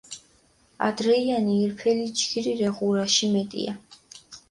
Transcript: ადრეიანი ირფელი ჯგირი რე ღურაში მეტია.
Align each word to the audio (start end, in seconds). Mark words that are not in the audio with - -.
ადრეიანი 0.85 1.59
ირფელი 1.67 2.09
ჯგირი 2.23 2.57
რე 2.65 2.75
ღურაში 2.81 3.33
მეტია. 3.39 3.81